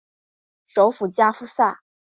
[0.65, 1.83] 首府加夫萨。